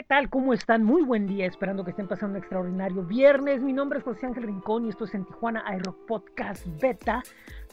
¿Qué 0.00 0.04
tal? 0.04 0.30
¿Cómo 0.30 0.54
están? 0.54 0.82
Muy 0.82 1.02
buen 1.02 1.26
día, 1.26 1.44
esperando 1.44 1.84
que 1.84 1.90
estén 1.90 2.08
pasando 2.08 2.38
un 2.38 2.38
extraordinario 2.38 3.02
viernes. 3.02 3.60
Mi 3.60 3.74
nombre 3.74 3.98
es 3.98 4.04
José 4.06 4.24
Ángel 4.24 4.44
Rincón 4.44 4.86
y 4.86 4.88
esto 4.88 5.04
es 5.04 5.12
en 5.12 5.26
Tijuana 5.26 5.62
iRock 5.76 6.06
Podcast 6.06 6.64
Beta, 6.80 7.22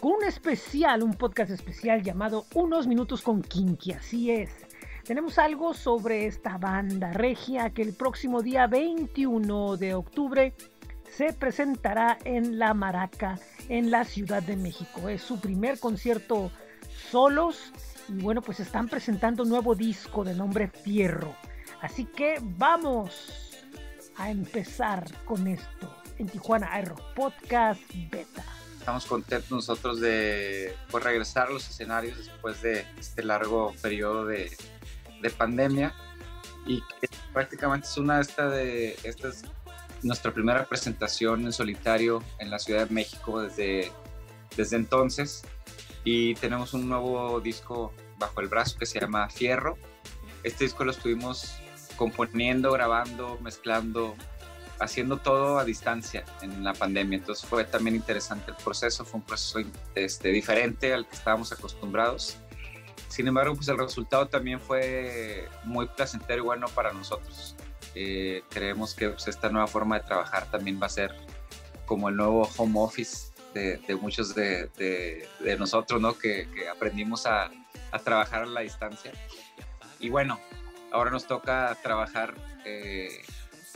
con 0.02 0.12
un 0.12 0.26
especial, 0.26 1.04
un 1.04 1.14
podcast 1.14 1.52
especial 1.52 2.04
llamado 2.04 2.44
Unos 2.54 2.86
Minutos 2.86 3.22
con 3.22 3.42
Kinky, 3.42 3.94
así 3.94 4.30
es. 4.30 4.50
Tenemos 5.06 5.40
algo 5.40 5.74
sobre 5.74 6.26
esta 6.26 6.58
banda 6.58 7.14
regia 7.14 7.70
que 7.70 7.84
el 7.84 7.94
próximo 7.94 8.42
día 8.42 8.68
21 8.68 9.78
de 9.78 9.94
octubre 9.94 10.54
se 11.10 11.32
presentará 11.32 12.18
en 12.26 12.60
La 12.60 12.74
Maraca, 12.74 13.40
en 13.70 13.90
la 13.90 14.04
Ciudad 14.04 14.44
de 14.44 14.58
México. 14.58 15.08
Es 15.08 15.22
su 15.22 15.40
primer 15.40 15.80
concierto 15.80 16.52
solos 17.10 17.72
y 18.10 18.22
bueno, 18.22 18.42
pues 18.42 18.60
están 18.60 18.90
presentando 18.90 19.44
un 19.44 19.50
nuevo 19.50 19.76
disco 19.76 20.26
de 20.26 20.36
nombre 20.36 20.68
Fierro. 20.68 21.34
Así 21.82 22.06
que 22.06 22.40
vamos 22.42 23.58
a 24.16 24.32
empezar 24.32 25.06
con 25.26 25.48
esto 25.48 25.96
en 26.18 26.28
Tijuana 26.28 26.74
Aero 26.74 26.96
Podcast 27.16 27.82
Beta. 28.10 28.44
Estamos 28.80 29.06
contentos 29.06 29.52
nosotros 29.52 30.00
de 30.00 30.76
pues, 30.90 31.04
regresar 31.04 31.48
a 31.48 31.52
los 31.52 31.70
escenarios 31.70 32.18
después 32.18 32.62
de 32.62 32.86
este 33.00 33.24
largo 33.24 33.74
periodo 33.82 34.26
de, 34.26 34.56
de 35.22 35.30
pandemia 35.30 35.94
y 36.66 36.82
que 37.00 37.10
prácticamente 37.32 37.88
es 37.88 37.98
una 37.98 38.22
de 38.22 38.98
estas 39.04 39.44
es 39.44 40.04
nuestra 40.04 40.34
primera 40.34 40.66
presentación 40.66 41.46
en 41.46 41.54
solitario 41.54 42.24
en 42.40 42.50
la 42.50 42.60
Ciudad 42.60 42.88
de 42.88 42.94
México 42.94 43.42
desde, 43.42 43.92
desde 44.56 44.78
entonces 44.78 45.44
y 46.04 46.36
tenemos 46.36 46.74
un 46.74 46.88
nuevo 46.88 47.40
disco 47.42 47.94
bajo 48.18 48.42
el 48.42 48.48
brazo 48.48 48.78
que 48.80 48.86
se 48.86 49.00
llama 49.00 49.30
Fierro. 49.30 49.78
Este 50.44 50.64
disco 50.64 50.86
lo 50.86 50.92
estuvimos 50.92 51.60
componiendo, 51.98 52.72
grabando, 52.72 53.38
mezclando, 53.42 54.16
haciendo 54.80 55.18
todo 55.18 55.60
a 55.60 55.66
distancia 55.66 56.24
en 56.42 56.64
la 56.64 56.74
pandemia. 56.74 57.18
Entonces 57.18 57.46
fue 57.46 57.66
también 57.66 57.96
interesante 57.96 58.52
el 58.52 58.58
proceso, 58.58 59.04
fue 59.04 59.20
un 59.20 59.26
proceso 59.26 59.60
este, 59.96 60.30
diferente 60.30 60.94
al 60.94 61.06
que 61.08 61.16
estábamos 61.16 61.52
acostumbrados. 61.52 62.38
Sin 63.10 63.28
embargo, 63.28 63.56
pues 63.56 63.68
el 63.68 63.78
resultado 63.78 64.28
también 64.28 64.60
fue 64.60 65.50
muy 65.64 65.88
placentero 65.88 66.44
y 66.44 66.46
bueno 66.46 66.68
para 66.70 66.94
nosotros. 66.94 67.56
Eh, 67.96 68.44
creemos 68.50 68.94
que 68.94 69.10
pues, 69.10 69.28
esta 69.28 69.50
nueva 69.50 69.68
forma 69.68 70.00
de 70.00 70.06
trabajar 70.06 70.50
también 70.52 70.80
va 70.82 70.86
a 70.86 70.90
ser 70.90 71.16
como 71.86 72.10
el 72.10 72.16
nuevo 72.16 72.48
home 72.58 72.80
office 72.80 73.32
de, 73.54 73.96
muchos 74.00 74.36
de, 74.36 75.28
nosotros, 75.58 76.00
¿no? 76.00 76.18
Que, 76.18 76.48
aprendimos 76.72 77.26
a, 77.26 77.50
trabajar 78.04 78.44
a 78.44 78.46
la 78.46 78.62
distancia. 78.62 79.12
Y 80.00 80.10
bueno, 80.10 80.40
ahora 80.98 81.12
nos 81.12 81.28
toca 81.28 81.78
trabajar 81.82 82.34
eh, 82.66 83.22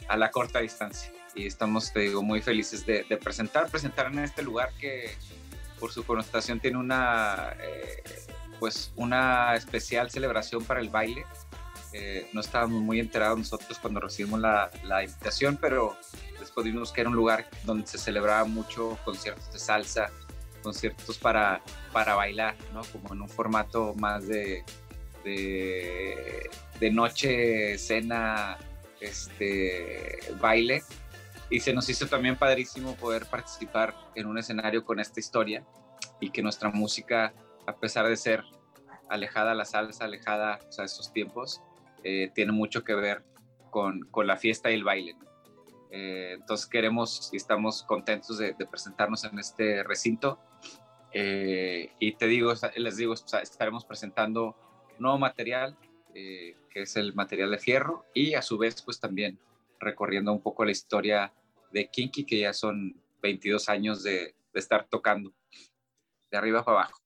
a 0.07 0.17
la 0.17 0.31
corta 0.31 0.59
distancia 0.59 1.11
y 1.35 1.45
estamos, 1.45 1.93
te 1.93 2.01
digo, 2.01 2.21
muy 2.23 2.41
felices 2.41 2.85
de, 2.85 3.03
presentar, 3.23 3.69
presentar 3.69 4.07
en 4.07 4.19
este 4.19 4.41
lugar 4.41 4.69
que 4.79 5.15
por 5.79 5.91
su 5.91 6.03
connotación 6.03 6.59
tiene 6.59 6.77
una, 6.77 7.53
eh, 7.61 8.03
pues 8.59 8.91
una 8.95 9.55
especial 9.55 10.11
celebración 10.11 10.63
para 10.65 10.81
el 10.81 10.89
baile. 10.89 11.25
Eh, 11.93 12.29
no 12.33 12.41
estábamos 12.41 12.81
muy 12.81 12.99
enterados 12.99 13.37
nosotros 13.37 13.77
cuando 13.79 13.99
recibimos 13.99 14.39
la, 14.39 14.71
la, 14.83 15.03
invitación, 15.03 15.57
pero 15.59 15.97
después 16.39 16.65
vimos 16.65 16.91
que 16.91 17.01
era 17.01 17.09
un 17.09 17.15
lugar 17.15 17.49
donde 17.63 17.85
se 17.87 17.97
celebraba 17.97 18.45
mucho 18.45 18.97
conciertos 19.03 19.51
de 19.51 19.59
salsa, 19.59 20.09
conciertos 20.63 21.17
para, 21.17 21.61
para 21.91 22.15
bailar, 22.15 22.55
¿no? 22.73 22.81
Como 22.91 23.13
en 23.13 23.21
un 23.21 23.29
formato 23.29 23.93
más 23.95 24.27
de, 24.27 24.63
de, 25.23 26.91
noche, 26.91 27.77
cena, 27.77 28.57
este, 28.99 30.19
baile. 30.39 30.83
Y 31.49 31.59
se 31.59 31.73
nos 31.73 31.89
hizo 31.89 32.07
también 32.07 32.37
padrísimo 32.37 32.95
poder 32.95 33.25
participar 33.25 33.93
en 34.15 34.27
un 34.27 34.37
escenario 34.37 34.85
con 34.85 34.99
esta 34.99 35.19
historia 35.19 35.65
y 36.19 36.29
que 36.29 36.41
nuestra 36.41 36.69
música, 36.69 37.33
a 37.67 37.75
pesar 37.75 38.07
de 38.07 38.15
ser 38.15 38.43
alejada 39.09 39.51
a 39.51 39.55
la 39.55 39.65
salsa, 39.65 40.05
alejada 40.05 40.59
a 40.77 40.83
esos 40.83 41.11
tiempos, 41.11 41.61
eh, 42.03 42.31
tiene 42.33 42.53
mucho 42.53 42.83
que 42.83 42.95
ver 42.95 43.23
con, 43.69 44.01
con, 44.11 44.27
la 44.27 44.37
fiesta 44.37 44.71
y 44.71 44.75
el 44.75 44.83
baile. 44.83 45.15
Eh, 45.91 46.35
entonces 46.39 46.67
queremos 46.67 47.29
y 47.33 47.37
estamos 47.37 47.83
contentos 47.83 48.37
de, 48.37 48.53
presentarnos 48.53 49.25
en 49.25 49.37
este 49.37 49.83
recinto. 49.83 50.39
Eh, 51.13 51.91
y 51.99 52.13
te 52.13 52.27
digo, 52.27 52.53
les 52.77 52.95
digo, 52.95 53.13
estaremos 53.13 53.83
presentando 53.83 54.55
nuevo 54.99 55.17
material, 55.17 55.77
eh, 56.13 56.55
que 56.69 56.83
es 56.83 56.95
el 56.95 57.13
material 57.13 57.51
de 57.51 57.57
fierro, 57.57 58.05
y 58.13 58.33
a 58.33 58.41
su 58.41 58.57
vez, 58.57 58.81
pues 58.81 58.99
también 58.99 59.39
recorriendo 59.79 60.31
un 60.31 60.41
poco 60.41 60.65
la 60.65 60.71
historia 60.71 61.33
de 61.71 61.89
Kinky, 61.89 62.25
que 62.25 62.39
ya 62.39 62.53
son 62.53 62.95
22 63.21 63.69
años 63.69 64.03
de, 64.03 64.35
de 64.53 64.59
estar 64.59 64.87
tocando 64.87 65.33
de 66.29 66.37
arriba 66.37 66.63
para 66.63 66.79
abajo. 66.79 67.00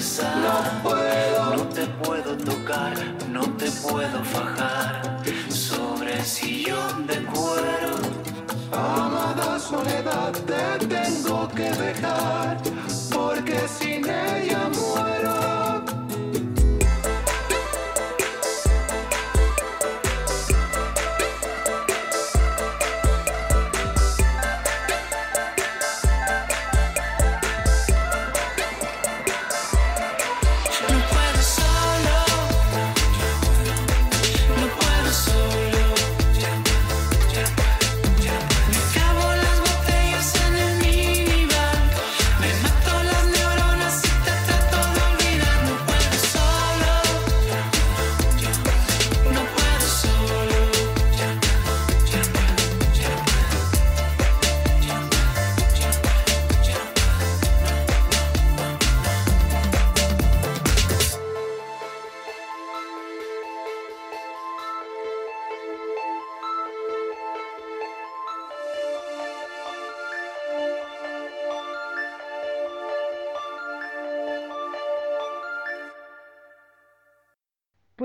No 0.00 0.82
puedo, 0.82 1.56
no 1.56 1.62
te 1.68 1.86
puedo 2.02 2.34
tocar, 2.38 2.94
no 3.28 3.42
te 3.58 3.70
puedo 3.70 4.24
fajar. 4.24 5.20
Sobre 5.50 6.14
el 6.14 6.24
sillón 6.24 7.06
de 7.06 7.16
cuero, 7.26 7.98
amada 8.72 9.58
soledad, 9.58 10.32
te 10.32 10.86
tengo 10.86 11.46
que 11.48 11.70
dejar. 11.70 12.39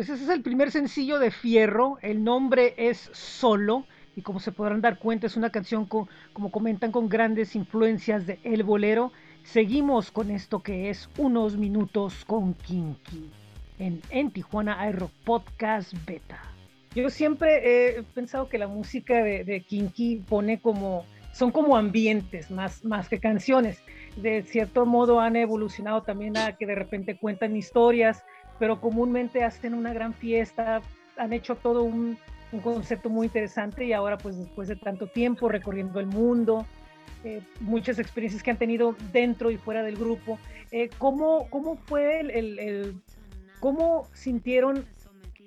Pues 0.06 0.22
ese 0.22 0.31
es 0.31 0.38
el 0.38 0.44
primer 0.44 0.69
sencillo 0.69 1.18
de 1.18 1.31
Fierro. 1.31 1.98
El 2.04 2.24
nombre 2.24 2.75
es 2.78 3.10
Solo. 3.12 3.86
Y 4.16 4.22
como 4.22 4.40
se 4.40 4.52
podrán 4.52 4.80
dar 4.80 5.00
cuenta, 5.00 5.25
es 5.25 5.36
una 5.36 5.50
canción 5.50 5.88
con, 5.88 6.07
como 6.31 6.52
comentan, 6.52 6.92
con 6.92 7.10
grandes 7.10 7.56
influencias 7.56 8.28
de 8.28 8.38
El 8.44 8.62
Bolero. 8.62 9.12
Seguimos 9.42 10.12
con 10.12 10.30
esto 10.30 10.62
que 10.62 10.92
es 10.92 11.10
Unos 11.18 11.57
Minutos 11.57 12.24
con 12.25 12.54
Kinky 12.54 13.31
en, 13.80 14.00
en 14.12 14.30
Tijuana 14.30 14.80
Aero 14.80 15.10
Podcast 15.24 15.92
Beta. 16.06 16.40
Yo 16.94 17.10
siempre 17.10 17.98
he 17.98 18.04
pensado 18.04 18.48
que 18.48 18.60
la 18.60 18.68
música 18.68 19.24
de, 19.24 19.44
de 19.44 19.62
Kinky 19.62 20.18
pone 20.30 20.60
como, 20.60 21.04
son 21.34 21.50
como 21.50 21.75
ambientes 21.75 22.52
más, 22.52 22.86
más 22.86 23.10
que 23.10 23.19
canciones. 23.19 23.81
De 24.18 24.44
cierto 24.44 24.86
modo 24.86 25.19
han 25.19 25.36
evolucionado 25.36 26.04
también 26.04 26.38
a 26.38 26.56
que 26.56 26.68
de 26.68 26.75
repente 26.75 27.18
cuentan 27.18 27.56
historias 27.56 28.24
pero 28.60 28.80
comúnmente 28.80 29.44
hacen 29.44 29.74
una 29.74 29.94
gran 29.94 30.13
fiesta, 30.13 30.81
han 31.18 31.34
hecho 31.34 31.56
todo 31.56 31.84
un, 31.84 32.18
un 32.52 32.60
concepto 32.60 33.10
muy 33.10 33.28
interesante 33.28 33.86
y 33.86 33.94
ahora 33.94 34.18
pues 34.18 34.38
después 34.38 34.68
de 34.68 34.75
tanto 34.75 35.07
tiempo 35.07 35.50
recorriendo 35.50 36.00
el 36.00 36.07
mundo, 36.07 36.66
eh, 37.24 37.42
muchas 37.60 38.00
experiencias 38.00 38.44
que 38.44 38.52
han 38.52 38.57
tenido 38.57 38.96
dentro 39.12 39.52
y 39.52 39.57
fuera 39.57 39.84
del 39.84 39.98
grupo, 39.98 40.40
eh, 40.72 40.90
¿cómo, 40.98 41.48
¿cómo, 41.50 41.78
fue 41.86 42.19
el, 42.19 42.31
el, 42.31 42.60
el, 42.60 43.02
cómo 43.60 44.07
sintieron 44.13 44.86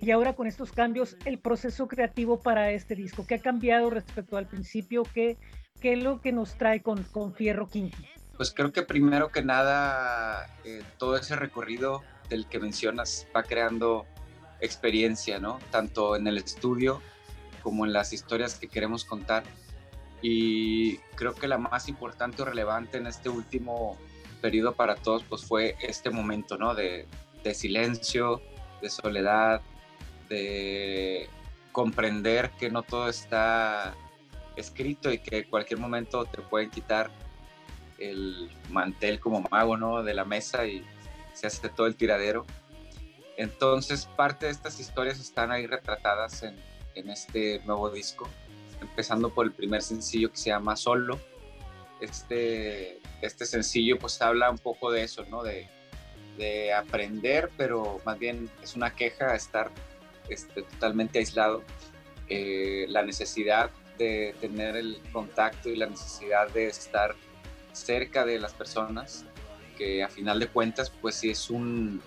y 0.01 0.11
ahora 0.11 0.35
con 0.35 0.47
estos 0.47 0.73
cambios 0.73 1.17
el 1.25 1.39
proceso 1.39 1.89
creativo 1.89 2.41
para 2.41 2.71
este 2.73 2.95
disco? 2.95 3.27
¿Qué 3.27 3.37
ha 3.37 3.41
cambiado 3.41 3.91
respecto 3.91 4.37
al 4.37 4.47
principio? 4.47 5.03
¿Qué, 5.15 5.37
qué 5.81 5.95
es 5.95 6.03
lo 6.03 6.21
que 6.21 6.33
nos 6.33 6.57
trae 6.57 6.83
con, 6.83 7.03
con 7.05 7.35
Fierro 7.35 7.69
Kinky? 7.69 8.07
Pues 8.37 8.53
creo 8.53 8.73
que 8.73 8.83
primero 8.83 9.31
que 9.31 9.43
nada, 9.43 10.47
eh, 10.65 10.83
todo 10.97 11.17
ese 11.17 11.35
recorrido 11.35 12.03
del 12.29 12.47
que 12.47 12.59
mencionas 12.59 13.27
va 13.35 13.43
creando 13.43 14.07
experiencia, 14.61 15.39
¿no? 15.39 15.59
Tanto 15.71 16.17
en 16.17 16.27
el 16.27 16.39
estudio 16.39 17.01
como 17.63 17.87
en 17.87 17.93
las 17.93 18.13
historias 18.13 18.59
que 18.59 18.69
queremos 18.69 19.05
contar. 19.05 19.45
Y 20.21 20.97
creo 21.15 21.35
que 21.35 21.47
la 21.47 21.59
más 21.59 21.89
importante 21.89 22.43
o 22.43 22.45
relevante 22.45 22.99
en 22.99 23.07
este 23.07 23.29
último 23.29 23.97
periodo 24.41 24.75
para 24.75 24.97
todos, 24.97 25.23
pues 25.25 25.45
fue 25.45 25.77
este 25.81 26.11
momento, 26.11 26.57
¿no? 26.57 26.75
De, 26.75 27.07
de 27.45 27.55
silencio, 27.55 28.43
de 28.83 28.91
soledad, 28.91 29.61
de 30.29 31.29
comprender 31.73 32.51
que 32.59 32.71
no 32.71 32.83
todo 32.83 33.09
está 33.09 33.95
escrito 34.57 35.13
y 35.13 35.19
que 35.19 35.39
en 35.39 35.45
cualquier 35.45 35.79
momento 35.79 36.25
te 36.25 36.43
pueden 36.43 36.71
quitar 36.71 37.11
el 37.99 38.51
mantel 38.71 39.21
como 39.21 39.43
mago, 39.51 39.77
¿no? 39.77 40.03
De 40.03 40.15
la 40.15 40.25
mesa 40.25 40.67
y, 40.67 40.85
se 41.39 41.47
hace 41.47 41.69
todo 41.69 41.87
el 41.87 41.95
tiradero. 41.95 42.45
Entonces, 43.37 44.07
parte 44.17 44.47
de 44.47 44.53
estas 44.53 44.81
historias 44.81 45.21
están 45.21 45.53
ahí 45.53 45.69
retratadas 45.69 46.43
en, 46.43 46.57
en 46.97 47.11
este 47.11 47.61
nuevo 47.61 47.91
disco, 47.91 48.29
empezando 48.81 49.33
por 49.33 49.47
el 49.47 49.53
primer 49.53 49.83
sencillo 49.83 50.33
que 50.33 50.37
se 50.37 50.51
llama 50.51 50.75
Solo. 50.75 51.21
Este, 52.01 52.99
este 53.23 53.47
sencillo 53.47 53.99
pues 53.99 54.21
habla 54.21 54.51
un 54.51 54.59
poco 54.59 54.91
de 54.91 55.05
eso, 55.05 55.25
¿no? 55.27 55.45
De, 55.45 55.69
de 56.37 56.73
aprender, 56.73 57.51
pero 57.57 58.01
más 58.05 58.19
bien 58.19 58.51
es 58.61 58.75
una 58.75 58.95
queja 58.95 59.37
estar 59.37 59.71
este, 60.29 60.63
totalmente 60.63 61.21
aislado. 61.21 61.63
Eh, 62.29 62.87
la 62.89 63.03
necesidad 63.03 63.71
de 63.97 64.35
tener 64.41 64.77
el 64.77 65.01
contacto 65.13 65.69
y 65.69 65.77
la 65.77 65.87
necesidad 65.87 66.51
de 66.51 66.67
estar 66.67 67.15
cerca 67.73 68.25
de 68.25 68.41
las 68.41 68.53
personas 68.55 69.25
que 69.79 70.03
a 70.03 70.09
final 70.09 70.41
de 70.41 70.49
cuentas, 70.49 70.91
pues 70.91 71.15
sí 71.15 71.31
es 71.31 71.49
un, 71.49 72.03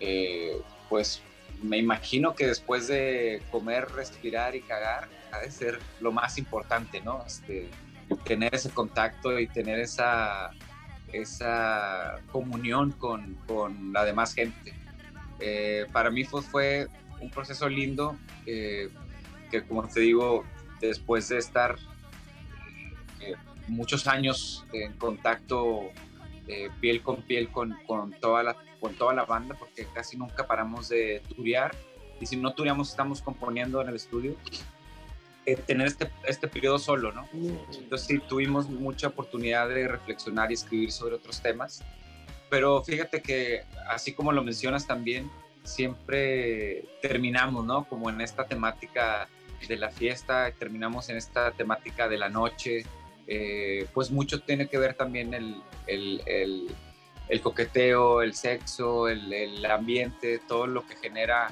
eh, 0.00 0.56
pues 0.88 1.20
me 1.62 1.76
imagino 1.76 2.34
que 2.34 2.46
después 2.46 2.86
de 2.86 3.42
comer, 3.50 3.88
respirar 3.90 4.54
y 4.54 4.62
cagar, 4.62 5.08
ha 5.32 5.40
de 5.40 5.50
ser 5.50 5.80
lo 6.00 6.12
más 6.12 6.38
importante, 6.38 7.00
¿no? 7.00 7.24
Este, 7.26 7.68
tener 8.24 8.54
ese 8.54 8.70
contacto 8.70 9.38
y 9.38 9.48
tener 9.48 9.80
esa, 9.80 10.50
esa 11.12 12.20
comunión 12.30 12.92
con, 12.92 13.34
con 13.46 13.92
la 13.92 14.04
demás 14.04 14.34
gente. 14.34 14.74
Eh, 15.40 15.86
para 15.92 16.10
mí 16.10 16.24
fue, 16.24 16.42
fue, 16.42 16.88
un 17.20 17.30
proceso 17.30 17.68
lindo, 17.68 18.16
eh, 18.46 18.88
que 19.50 19.62
como 19.64 19.86
te 19.86 20.00
digo, 20.00 20.44
después 20.80 21.28
de 21.28 21.38
estar 21.38 21.76
muchos 23.68 24.06
años 24.06 24.64
en 24.72 24.92
contacto 24.94 25.92
eh, 26.48 26.70
piel 26.80 27.02
con 27.02 27.22
piel 27.22 27.50
con, 27.50 27.76
con, 27.86 28.12
toda 28.12 28.42
la, 28.42 28.56
con 28.80 28.94
toda 28.94 29.14
la 29.14 29.24
banda, 29.24 29.54
porque 29.58 29.86
casi 29.94 30.16
nunca 30.16 30.46
paramos 30.46 30.88
de 30.88 31.22
turear. 31.34 31.74
Y 32.20 32.26
si 32.26 32.36
no 32.36 32.54
tureamos, 32.54 32.90
estamos 32.90 33.20
componiendo 33.20 33.80
en 33.80 33.88
el 33.88 33.96
estudio. 33.96 34.36
Eh, 35.44 35.56
tener 35.56 35.88
este, 35.88 36.08
este 36.24 36.46
periodo 36.46 36.78
solo, 36.78 37.10
¿no? 37.12 37.28
Entonces 37.32 38.06
sí, 38.06 38.18
tuvimos 38.28 38.68
mucha 38.70 39.08
oportunidad 39.08 39.68
de 39.68 39.88
reflexionar 39.88 40.52
y 40.52 40.54
escribir 40.54 40.92
sobre 40.92 41.16
otros 41.16 41.42
temas. 41.42 41.82
Pero 42.48 42.82
fíjate 42.84 43.22
que, 43.22 43.64
así 43.88 44.12
como 44.12 44.30
lo 44.30 44.44
mencionas 44.44 44.86
también, 44.86 45.30
siempre 45.64 46.84
terminamos, 47.00 47.64
¿no? 47.64 47.84
Como 47.84 48.10
en 48.10 48.20
esta 48.20 48.46
temática 48.46 49.28
de 49.66 49.76
la 49.76 49.90
fiesta, 49.90 50.52
terminamos 50.52 51.08
en 51.08 51.16
esta 51.16 51.50
temática 51.52 52.08
de 52.08 52.18
la 52.18 52.28
noche, 52.28 52.84
eh, 53.26 53.86
pues 53.92 54.10
mucho 54.10 54.40
tiene 54.40 54.68
que 54.68 54.78
ver 54.78 54.94
también 54.94 55.34
el, 55.34 55.62
el, 55.86 56.70
el, 57.28 57.40
coqueteo, 57.40 58.22
el 58.22 58.34
sexo, 58.34 59.08
el, 59.08 59.64
ambiente, 59.64 60.40
todo 60.46 60.66
lo 60.66 60.86
que 60.86 60.96
genera 60.96 61.50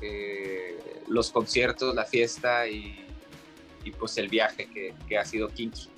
eh, 0.00 1.02
los 1.08 1.30
conciertos, 1.30 1.94
la 1.94 2.04
fiesta 2.04 2.66
y, 2.66 2.98
pues 3.98 4.16
el 4.18 4.28
viaje 4.28 4.68
que, 5.08 5.18
ha 5.18 5.24
sido 5.24 5.48
Kinky. 5.48 5.88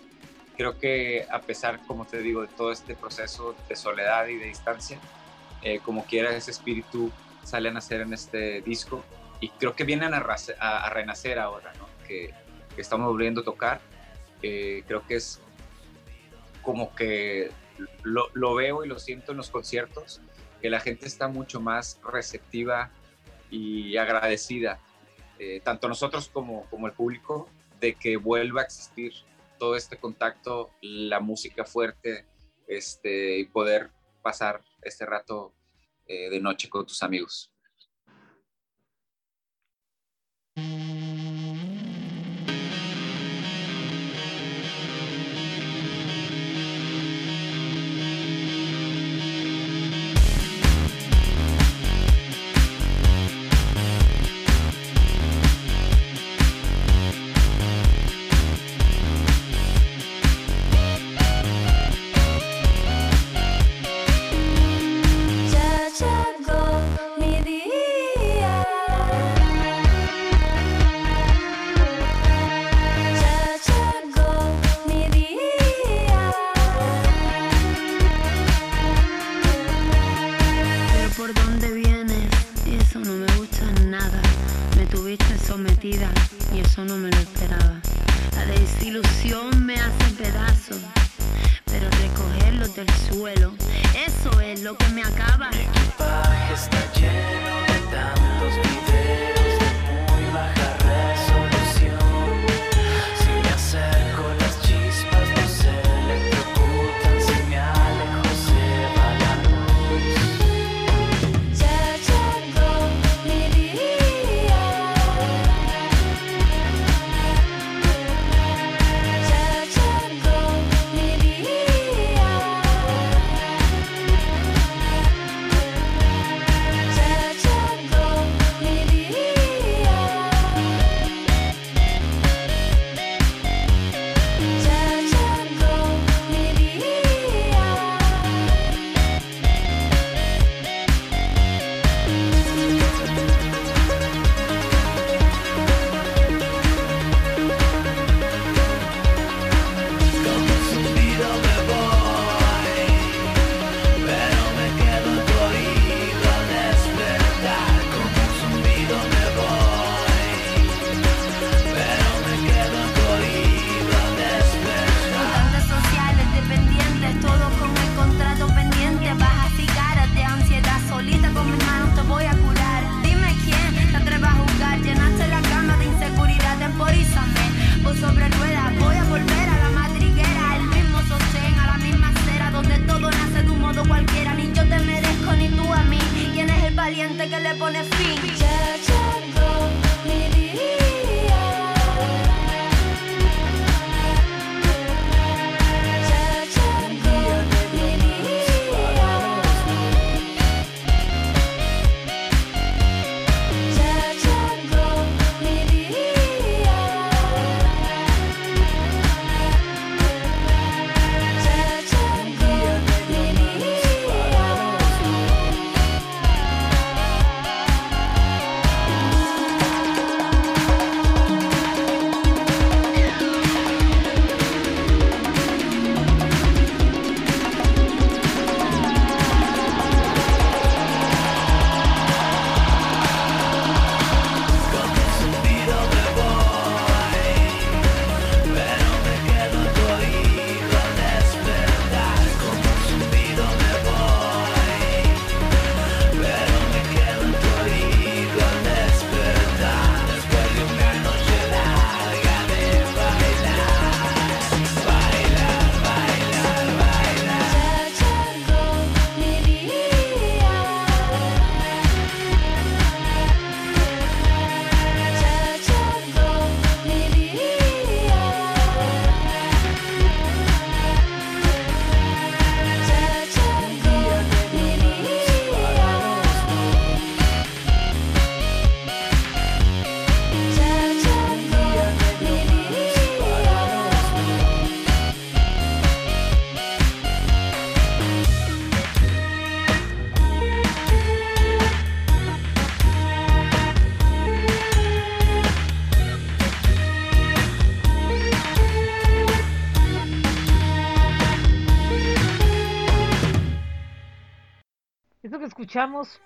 Creo 0.56 0.78
que 0.78 1.26
a 1.30 1.40
pesar, 1.40 1.80
como 1.86 2.06
te 2.06 2.18
digo, 2.18 2.42
de 2.42 2.48
todo 2.48 2.70
este 2.70 2.94
proceso 2.94 3.54
de 3.68 3.76
soledad 3.76 4.26
y 4.28 4.36
de 4.36 4.46
distancia, 4.46 4.98
eh, 5.62 5.80
como 5.84 6.04
quiera 6.04 6.34
ese 6.36 6.50
espíritu 6.50 7.10
sale 7.42 7.68
a 7.68 7.72
nacer 7.72 8.00
en 8.02 8.12
este 8.12 8.62
disco 8.62 9.02
y 9.40 9.48
creo 9.48 9.74
que 9.74 9.84
vienen 9.84 10.14
a, 10.14 10.90
renacer 10.90 11.38
ahora, 11.38 11.72
que 12.06 12.32
estamos 12.76 13.06
volviendo 13.06 13.42
a 13.42 13.44
tocar 13.44 13.80
creo 14.40 15.06
que 15.06 15.16
es 15.16 15.40
como 16.62 16.94
que 16.94 17.50
lo, 18.02 18.54
veo 18.54 18.84
y 18.84 18.88
lo 18.88 18.98
siento 18.98 19.32
en 19.32 19.38
los 19.38 19.50
conciertos, 19.50 20.20
que 20.60 20.70
la 20.70 20.80
gente 20.80 21.06
está 21.06 21.28
mucho 21.28 21.60
más 21.60 22.00
receptiva 22.10 22.90
y 23.50 23.96
agradecida, 23.96 24.80
eh, 25.38 25.60
tanto 25.62 25.88
nosotros 25.88 26.28
como, 26.28 26.64
como 26.70 26.86
el 26.86 26.92
público, 26.92 27.48
de 27.80 27.94
que 27.94 28.16
vuelva 28.16 28.62
a 28.62 28.64
existir 28.64 29.12
todo 29.58 29.76
este 29.76 29.98
contacto, 29.98 30.70
la 30.80 31.20
música 31.20 31.64
fuerte 31.64 32.24
este, 32.66 33.38
y 33.38 33.44
poder 33.44 33.90
pasar 34.22 34.62
este 34.82 35.04
rato 35.04 35.52
eh, 36.06 36.30
de 36.30 36.40
noche 36.40 36.68
con 36.68 36.86
tus 36.86 37.02
amigos. 37.02 37.53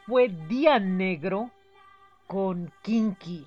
Fue 0.07 0.29
Día 0.29 0.79
Negro 0.79 1.51
con 2.27 2.71
Kinky 2.83 3.47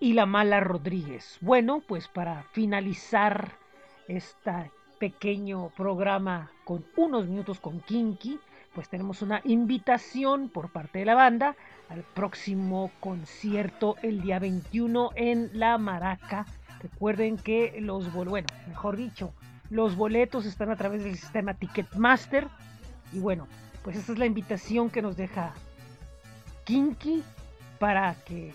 y 0.00 0.12
La 0.12 0.26
Mala 0.26 0.60
Rodríguez. 0.60 1.38
Bueno, 1.40 1.80
pues 1.88 2.08
para 2.08 2.42
finalizar 2.52 3.52
este 4.06 4.70
pequeño 4.98 5.70
programa 5.70 6.50
con 6.66 6.84
unos 6.96 7.26
minutos 7.26 7.58
con 7.58 7.80
Kinky, 7.80 8.38
pues 8.74 8.90
tenemos 8.90 9.22
una 9.22 9.40
invitación 9.44 10.50
por 10.50 10.70
parte 10.70 10.98
de 10.98 11.06
la 11.06 11.14
banda 11.14 11.56
al 11.88 12.02
próximo 12.02 12.90
concierto 13.00 13.96
el 14.02 14.20
día 14.20 14.38
21 14.38 15.12
en 15.14 15.48
La 15.54 15.78
Maraca. 15.78 16.44
Recuerden 16.82 17.38
que 17.38 17.78
los 17.80 18.12
bueno, 18.12 18.46
mejor 18.66 18.98
dicho, 18.98 19.32
los 19.70 19.96
boletos 19.96 20.44
están 20.44 20.70
a 20.70 20.76
través 20.76 21.02
del 21.02 21.16
sistema 21.16 21.54
Ticketmaster 21.54 22.46
y 23.10 23.20
bueno, 23.20 23.48
pues 23.82 23.96
esta 23.96 24.12
es 24.12 24.18
la 24.18 24.26
invitación 24.26 24.90
que 24.90 25.02
nos 25.02 25.16
deja 25.16 25.54
Kinky 26.64 27.22
para 27.78 28.14
que 28.24 28.52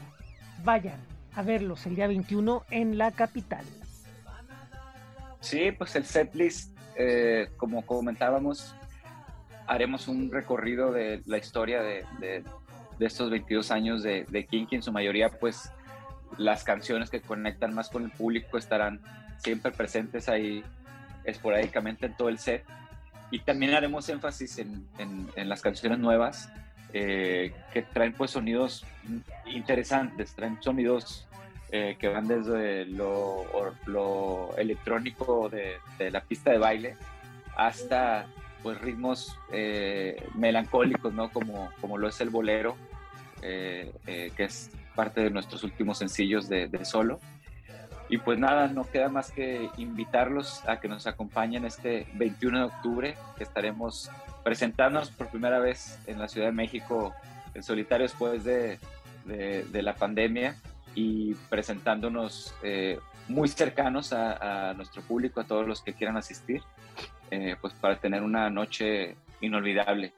vayan 0.63 0.99
a 1.35 1.41
verlos 1.41 1.85
el 1.85 1.95
día 1.95 2.07
21 2.07 2.63
en 2.69 2.97
la 2.97 3.11
capital. 3.11 3.65
Sí, 5.39 5.71
pues 5.71 5.95
el 5.95 6.05
setlist, 6.05 6.77
eh, 6.95 7.49
como 7.57 7.85
comentábamos, 7.85 8.75
haremos 9.67 10.07
un 10.07 10.31
recorrido 10.31 10.91
de 10.91 11.21
la 11.25 11.37
historia 11.37 11.81
de, 11.81 12.43
estos 12.99 13.29
22 13.29 13.71
años 13.71 14.03
de, 14.03 14.25
de, 14.29 14.45
Kinky. 14.45 14.75
En 14.77 14.83
su 14.83 14.91
mayoría, 14.91 15.29
pues 15.29 15.69
las 16.37 16.63
canciones 16.63 17.09
que 17.09 17.21
conectan 17.21 17.73
más 17.73 17.89
con 17.89 18.03
el 18.03 18.11
público 18.11 18.57
estarán 18.57 19.01
siempre 19.37 19.71
presentes 19.71 20.29
ahí 20.29 20.63
esporádicamente 21.25 22.05
en 22.05 22.15
todo 22.15 22.29
el 22.29 22.39
set. 22.39 22.63
Y 23.33 23.39
también 23.39 23.73
haremos 23.73 24.07
énfasis 24.09 24.59
en, 24.59 24.85
en, 24.99 25.49
las 25.49 25.63
canciones 25.63 25.97
nuevas 25.97 26.51
eh, 26.93 27.51
que 27.73 27.81
traen 27.81 28.13
pues 28.13 28.29
sonidos 28.29 28.85
interesantes, 29.47 30.35
traen 30.35 30.61
sonidos 30.61 31.27
eh, 31.71 31.97
que 31.97 32.09
van 32.09 32.27
desde 32.27 32.85
lo, 32.85 33.43
lo 33.87 34.55
electrónico 34.55 35.49
de, 35.49 35.77
de, 35.97 36.11
la 36.11 36.21
pista 36.21 36.51
de 36.51 36.59
baile 36.59 36.95
hasta 37.57 38.27
pues 38.61 38.79
ritmos 38.79 39.35
eh, 39.51 40.23
melancólicos, 40.35 41.11
¿no? 41.11 41.31
Como, 41.31 41.71
como 41.81 41.97
lo 41.97 42.09
es 42.09 42.21
el 42.21 42.29
bolero, 42.29 42.77
que 43.41 44.31
es 44.37 44.69
parte 44.93 45.21
de 45.21 45.31
nuestros 45.31 45.63
últimos 45.63 45.97
sencillos 45.97 46.47
de 46.47 46.85
solo. 46.85 47.19
Y 48.09 48.17
pues 48.17 48.37
nada, 48.37 48.67
no 48.67 48.89
queda 48.89 49.09
más 49.09 49.31
que 49.31 49.69
invitarlos 49.77 50.67
a 50.67 50.79
que 50.79 50.87
nos 50.87 51.07
acompañen 51.07 51.65
este 51.65 52.05
21 52.13 52.59
de 52.59 52.65
octubre, 52.65 53.15
que 53.37 53.43
estaremos 53.43 54.09
presentándonos 54.43 55.09
por 55.09 55.29
primera 55.29 55.59
vez 55.59 55.99
en 56.05 56.19
la 56.19 56.27
Ciudad 56.27 56.47
de 56.47 56.53
México 56.53 57.13
en 57.53 57.63
solitario 57.63 58.03
después 58.03 58.43
de, 58.43 58.77
de, 59.25 59.81
la 59.81 59.95
pandemia 59.95 60.55
y 60.95 61.33
presentándonos 61.49 62.53
eh, 62.63 62.99
muy 63.27 63.47
cercanos 63.47 64.11
a, 64.11 64.73
nuestro 64.73 65.01
público, 65.01 65.39
a 65.39 65.45
todos 65.45 65.65
los 65.65 65.81
que 65.81 65.93
quieran 65.93 66.17
asistir, 66.17 66.61
eh, 67.31 67.55
pues 67.61 67.73
para 67.73 67.99
tener 67.99 68.21
una 68.21 68.49
noche 68.49 69.15
inolvidable. 69.39 70.13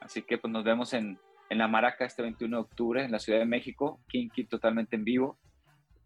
Así 0.00 0.22
que 0.22 0.38
pues 0.38 0.52
nos 0.52 0.64
vemos 0.64 0.92
en, 0.92 1.18
en 1.50 1.58
La 1.58 1.68
Maraca 1.68 2.04
este 2.04 2.22
21 2.22 2.56
de 2.56 2.62
octubre 2.62 3.04
en 3.04 3.12
la 3.12 3.18
Ciudad 3.18 3.38
de 3.38 3.46
México, 3.46 4.00
Kinky 4.08 4.44
totalmente 4.44 4.96
en 4.96 5.04
vivo 5.04 5.38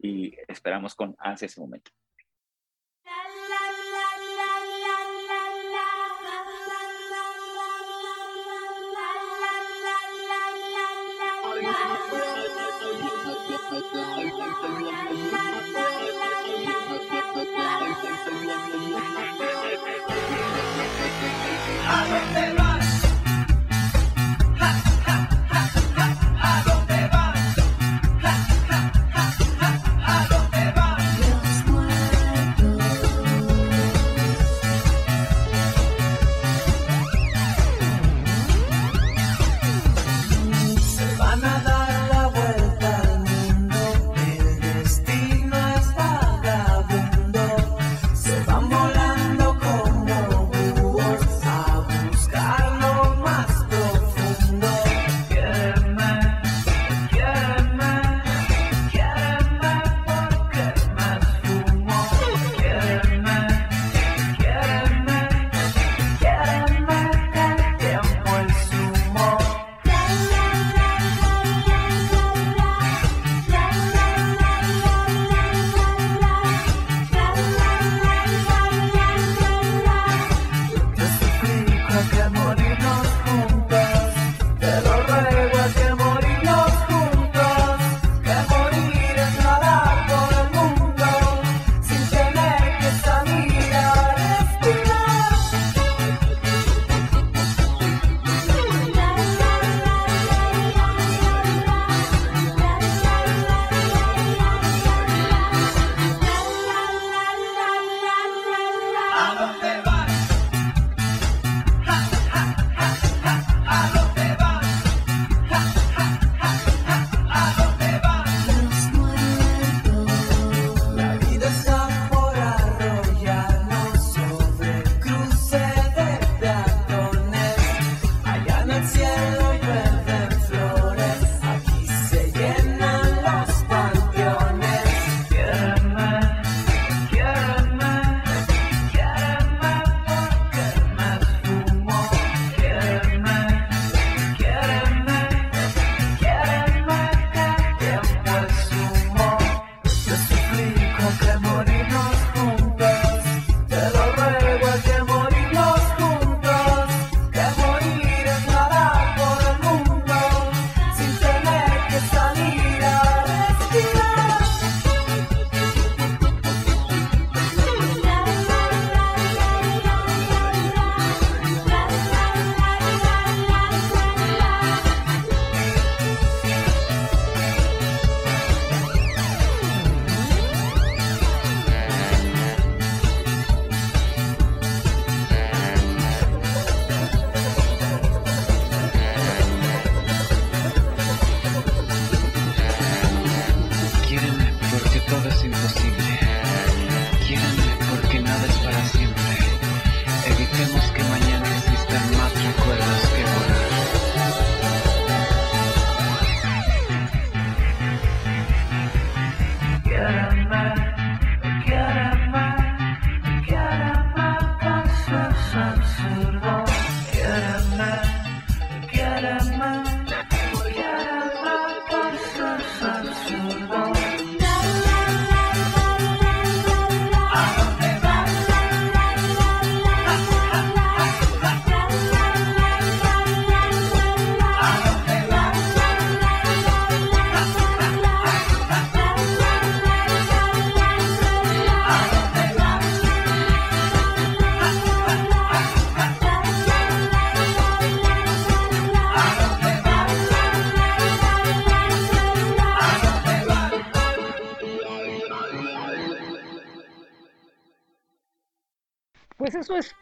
y 0.02 0.36
esperamos 0.48 0.94
con 0.94 1.16
ansia 1.18 1.46
ese 1.46 1.60
momento. 1.60 1.90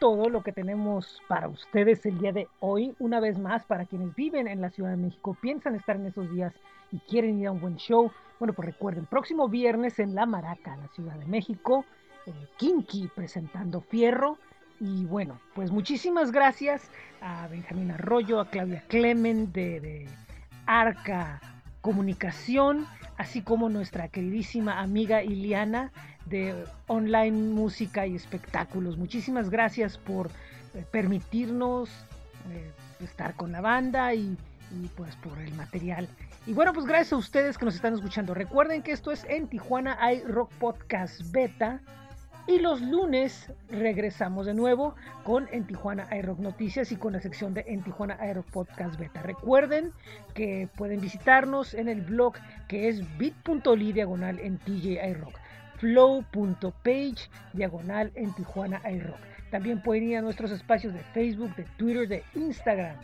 Todo 0.00 0.30
lo 0.30 0.42
que 0.42 0.50
tenemos 0.50 1.22
para 1.28 1.46
ustedes 1.46 2.04
el 2.06 2.18
día 2.18 2.32
de 2.32 2.48
hoy. 2.58 2.94
Una 2.98 3.20
vez 3.20 3.38
más, 3.38 3.64
para 3.66 3.84
quienes 3.84 4.14
viven 4.16 4.48
en 4.48 4.60
la 4.60 4.70
Ciudad 4.70 4.90
de 4.90 4.96
México, 4.96 5.36
piensan 5.40 5.76
estar 5.76 5.94
en 5.94 6.06
esos 6.06 6.28
días 6.32 6.54
y 6.90 6.98
quieren 7.00 7.38
ir 7.38 7.46
a 7.46 7.52
un 7.52 7.60
buen 7.60 7.76
show. 7.76 8.10
Bueno, 8.40 8.54
pues 8.54 8.66
recuerden, 8.66 9.04
próximo 9.04 9.48
viernes 9.48 9.98
en 9.98 10.14
La 10.14 10.24
Maraca, 10.24 10.74
la 10.76 10.88
Ciudad 10.88 11.14
de 11.16 11.26
México, 11.26 11.84
eh, 12.26 12.32
Kinky 12.56 13.10
presentando 13.14 13.82
Fierro. 13.82 14.38
Y 14.80 15.04
bueno, 15.04 15.38
pues 15.54 15.70
muchísimas 15.70 16.32
gracias 16.32 16.90
a 17.20 17.46
Benjamín 17.48 17.90
Arroyo, 17.90 18.40
a 18.40 18.48
Claudia 18.48 18.82
Clemen 18.88 19.52
de, 19.52 19.80
de 19.80 20.08
Arca 20.64 21.42
Comunicación, 21.82 22.86
así 23.18 23.42
como 23.42 23.68
nuestra 23.68 24.08
queridísima 24.08 24.80
amiga 24.80 25.22
Iliana 25.22 25.92
de 26.30 26.54
online 26.86 27.52
música 27.52 28.06
y 28.06 28.14
espectáculos. 28.14 28.96
Muchísimas 28.96 29.50
gracias 29.50 29.98
por 29.98 30.28
eh, 30.74 30.84
permitirnos 30.90 31.90
eh, 32.52 32.70
estar 33.04 33.34
con 33.34 33.52
la 33.52 33.60
banda 33.60 34.14
y, 34.14 34.36
pues 34.96 35.16
por 35.16 35.38
el 35.38 35.52
material. 35.54 36.08
Y 36.46 36.52
bueno, 36.52 36.72
pues 36.72 36.86
gracias 36.86 37.12
a 37.12 37.16
ustedes 37.16 37.58
que 37.58 37.64
nos 37.64 37.74
están 37.74 37.94
escuchando. 37.94 38.34
Recuerden 38.34 38.82
que 38.82 38.92
esto 38.92 39.10
es 39.10 39.24
en 39.28 39.48
Tijuana 39.48 39.98
hay 40.00 40.22
Rock 40.22 40.50
Podcast 40.54 41.20
Beta. 41.32 41.80
Y 42.46 42.58
los 42.58 42.80
lunes 42.80 43.52
regresamos 43.68 44.46
de 44.46 44.54
nuevo 44.54 44.94
con 45.24 45.46
En 45.52 45.64
Tijuana 45.66 46.08
iRock 46.16 46.38
Noticias 46.38 46.90
y 46.90 46.96
con 46.96 47.12
la 47.12 47.20
sección 47.20 47.52
de 47.54 47.64
En 47.68 47.82
Tijuana 47.82 48.18
iRock 48.28 48.46
Podcast 48.46 48.98
Beta. 48.98 49.22
Recuerden 49.22 49.92
que 50.34 50.68
pueden 50.76 51.00
visitarnos 51.00 51.74
en 51.74 51.88
el 51.88 52.00
blog 52.00 52.34
que 52.66 52.88
es 52.88 53.18
bit.ly 53.18 53.92
diagonal 53.92 54.40
en 54.40 54.58
TJ 54.58 55.06
iRock 55.10 55.38
flow.page 55.80 57.30
diagonal 57.52 58.12
en 58.14 58.32
Tijuana 58.34 58.80
iRock. 58.88 59.18
También 59.50 59.82
pueden 59.82 60.04
ir 60.04 60.16
a 60.18 60.22
nuestros 60.22 60.50
espacios 60.52 60.92
de 60.92 61.00
Facebook, 61.00 61.54
de 61.56 61.64
Twitter, 61.76 62.06
de 62.06 62.22
Instagram, 62.34 62.96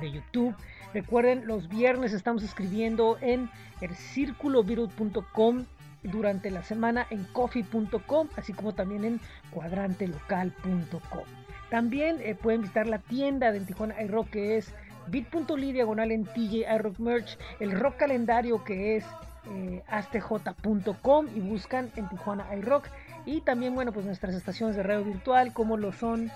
de 0.00 0.10
YouTube. 0.10 0.54
Recuerden, 0.92 1.46
los 1.46 1.68
viernes 1.68 2.12
estamos 2.12 2.42
escribiendo 2.42 3.18
en 3.20 3.48
el 3.80 3.94
círculovirus.com 3.94 5.66
durante 6.02 6.50
la 6.50 6.64
semana 6.64 7.06
en 7.10 7.24
coffee.com, 7.24 8.28
así 8.36 8.52
como 8.52 8.74
también 8.74 9.04
en 9.04 9.20
cuadrantelocal.com. 9.50 11.24
También 11.70 12.18
eh, 12.20 12.34
pueden 12.34 12.62
visitar 12.62 12.88
la 12.88 12.98
tienda 12.98 13.52
de 13.52 13.60
Tijuana 13.60 14.02
iRock 14.02 14.30
que 14.30 14.56
es 14.56 14.74
bit.ly 15.06 15.72
diagonal 15.72 16.10
en 16.10 16.24
TJ 16.24 16.64
iRock 16.74 16.98
Merch, 16.98 17.38
el 17.60 17.72
rock 17.72 17.96
calendario 17.96 18.64
que 18.64 18.96
es 18.96 19.04
eh, 19.48 19.82
astj.com 19.88 21.28
y 21.34 21.40
buscan 21.40 21.90
en 21.96 22.08
Tijuana 22.08 22.46
iRock 22.56 22.88
y 23.26 23.40
también 23.40 23.74
bueno 23.74 23.92
pues 23.92 24.06
nuestras 24.06 24.34
estaciones 24.34 24.76
de 24.76 24.82
radio 24.82 25.04
virtual 25.04 25.52
como 25.52 25.76
lo 25.76 25.92
son 25.92 26.30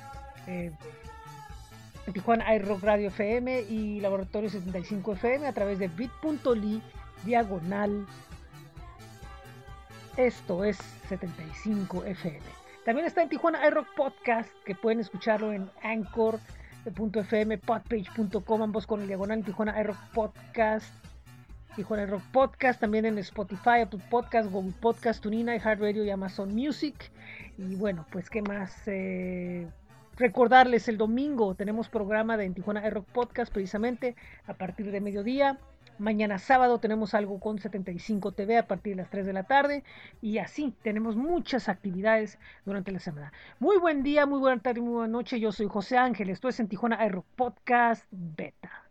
eh, 0.46 0.72
Tijuana 2.12 2.54
iRock 2.54 2.82
Radio 2.82 3.08
FM 3.08 3.62
y 3.62 4.00
Laboratorio 4.00 4.50
75 4.50 5.14
FM 5.14 5.46
a 5.46 5.52
través 5.52 5.78
de 5.78 5.88
bit.ly 5.88 6.82
diagonal. 7.24 8.06
Esto 10.16 10.64
es 10.64 10.76
75 11.08 12.04
FM 12.04 12.64
también 12.84 13.06
está 13.06 13.22
en 13.22 13.30
Tijuana 13.30 13.66
iRock 13.66 13.86
Podcast 13.96 14.50
que 14.66 14.74
pueden 14.74 15.00
escucharlo 15.00 15.52
en 15.52 15.70
Anchor.fm, 15.82 17.58
podpage.com, 17.58 18.62
ambos 18.62 18.86
con 18.86 19.00
el 19.00 19.06
diagonal 19.08 19.38
en 19.38 19.44
Tijuana 19.44 19.80
iRock 19.80 19.96
Podcast 20.12 20.92
Tijuana 21.74 22.06
Rock 22.06 22.22
Podcast, 22.30 22.80
también 22.80 23.04
en 23.04 23.18
Spotify, 23.18 23.80
Apple 23.82 24.00
Podcast, 24.08 24.50
Google 24.50 24.72
Podcast, 24.80 25.20
Tunina, 25.20 25.58
Radio 25.58 26.04
y 26.04 26.10
Amazon 26.10 26.54
Music. 26.54 27.10
Y 27.58 27.74
bueno, 27.74 28.06
pues 28.12 28.30
qué 28.30 28.42
más. 28.42 28.86
Eh, 28.86 29.66
recordarles, 30.16 30.88
el 30.88 30.98
domingo 30.98 31.56
tenemos 31.56 31.88
programa 31.88 32.36
de 32.36 32.44
en 32.44 32.54
Tijuana 32.54 32.88
Rock 32.90 33.06
Podcast 33.06 33.52
precisamente 33.52 34.14
a 34.46 34.54
partir 34.54 34.92
de 34.92 35.00
mediodía. 35.00 35.58
Mañana 35.98 36.38
sábado 36.38 36.78
tenemos 36.78 37.12
algo 37.12 37.40
con 37.40 37.58
75 37.58 38.32
TV 38.32 38.58
a 38.58 38.68
partir 38.68 38.94
de 38.94 39.02
las 39.02 39.10
3 39.10 39.26
de 39.26 39.32
la 39.32 39.42
tarde. 39.42 39.82
Y 40.22 40.38
así 40.38 40.74
tenemos 40.82 41.16
muchas 41.16 41.68
actividades 41.68 42.38
durante 42.64 42.92
la 42.92 43.00
semana. 43.00 43.32
Muy 43.58 43.78
buen 43.78 44.04
día, 44.04 44.26
muy 44.26 44.38
buena 44.38 44.62
tarde, 44.62 44.80
muy 44.80 44.92
buena 44.92 45.08
noche. 45.08 45.40
Yo 45.40 45.50
soy 45.50 45.66
José 45.66 45.98
Ángel. 45.98 46.30
Esto 46.30 46.48
es 46.48 46.60
en 46.60 46.68
Tijuana 46.68 47.08
Rock 47.08 47.26
Podcast 47.36 48.06
Beta. 48.10 48.83